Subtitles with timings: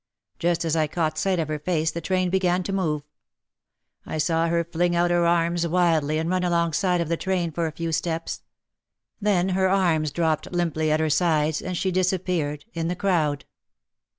[0.39, 3.03] Just as I caught sight of her face the train began to move.
[4.03, 7.67] I saw her fling out her arms wildly and run alongside of the train for
[7.67, 8.41] a few steps.
[9.21, 13.45] Then her arms dropped limply at her sides and she disappeared in the crowd.